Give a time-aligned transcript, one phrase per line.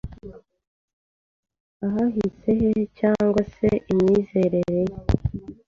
[1.85, 4.83] Ahahise he cyangwa se imyizerere ye,